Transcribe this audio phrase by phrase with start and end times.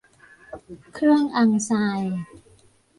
[0.93, 2.01] เครื่องอังทราย